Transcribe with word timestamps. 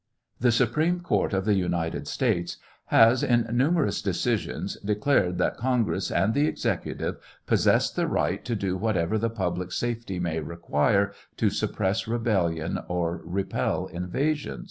The 0.39 0.51
Supreme 0.51 1.01
Court 1.01 1.31
of 1.31 1.45
the 1.45 1.53
United 1.53 2.07
States 2.07 2.57
has, 2.85 3.21
in 3.21 3.47
numerous 3.51 4.01
decisions, 4.01 4.75
declared 4.83 5.37
that 5.37 5.57
Congress 5.57 6.09
and 6.09 6.33
the 6.33 6.47
Executive 6.47 7.17
possess 7.45 7.91
the 7.91 8.07
right 8.07 8.43
to 8.43 8.55
do 8.55 8.75
whatever 8.75 9.19
the 9.19 9.29
public 9.29 9.71
safety 9.71 10.17
may 10.19 10.39
require 10.39 11.11
to 11.37 11.51
suppress 11.51 12.07
rebellion 12.07 12.79
or 12.87 13.21
repel 13.23 13.85
invasion. 13.85 14.59